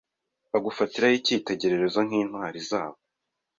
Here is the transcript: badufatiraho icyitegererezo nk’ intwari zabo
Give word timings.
badufatiraho 0.51 1.13
icyitegererezo 1.19 1.99
nk’ 2.07 2.13
intwari 2.21 2.59
zabo 2.69 2.97